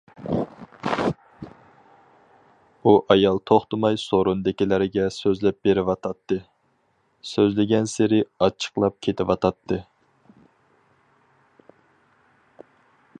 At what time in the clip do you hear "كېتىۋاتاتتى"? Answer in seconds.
9.09-9.83